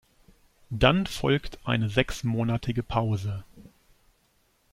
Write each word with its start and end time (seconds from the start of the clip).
Dann 0.71 1.05
folgt 1.05 1.59
eine 1.67 1.87
sechsmonatige 1.87 2.81
Pause. 2.81 3.43